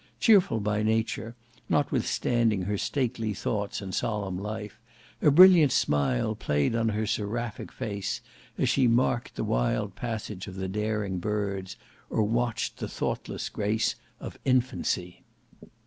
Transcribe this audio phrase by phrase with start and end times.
[0.19, 1.35] Cheerful by nature,
[1.69, 4.79] notwithstanding her stately thoughts and solemn life,
[5.21, 8.19] a brilliant smile played on her seraphic face,
[8.57, 11.77] as she marked the wild passage of the daring birds,
[12.09, 15.21] or watched the thoughtless grace of infancy.